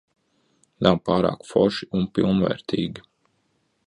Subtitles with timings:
[0.87, 3.05] Nav pārāk forši un pilnvērtīgi.